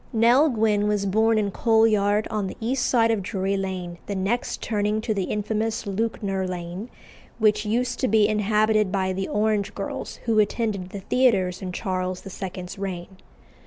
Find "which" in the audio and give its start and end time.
7.37-7.67